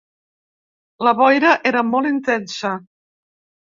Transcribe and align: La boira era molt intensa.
La 1.09 1.15
boira 1.21 1.53
era 1.75 1.87
molt 1.93 2.13
intensa. 2.17 2.77